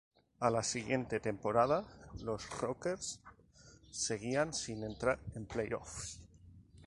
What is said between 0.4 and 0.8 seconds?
la